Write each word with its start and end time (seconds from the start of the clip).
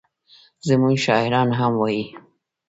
زموږ 0.67 0.95
شاعران 1.05 1.49
هم 1.59 1.71
وایي. 1.81 2.05